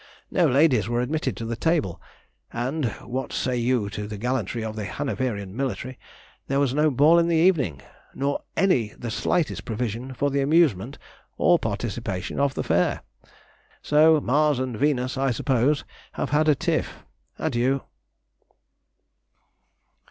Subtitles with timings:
[0.31, 2.01] No ladies were admitted to the table,
[2.51, 5.99] and (what say you to the gallantry of the Hanoverian military?)
[6.47, 7.83] there was no ball in the evening,
[8.15, 10.97] nor any the slightest provision for the amusement
[11.37, 13.03] or participation of the fair.
[13.83, 17.05] So Mars and Venus, I suppose, have had a "tiff!"
[17.37, 17.83] Adieu.